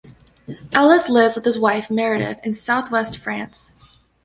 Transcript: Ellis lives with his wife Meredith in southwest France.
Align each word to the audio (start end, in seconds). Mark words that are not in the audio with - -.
Ellis 0.73 1.09
lives 1.09 1.35
with 1.35 1.45
his 1.45 1.59
wife 1.59 1.91
Meredith 1.91 2.39
in 2.43 2.53
southwest 2.53 3.19
France. 3.19 3.75